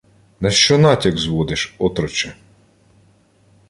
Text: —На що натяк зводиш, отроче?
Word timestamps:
—На 0.41 0.51
що 0.51 0.77
натяк 0.77 1.17
зводиш, 1.17 1.75
отроче? 1.79 2.35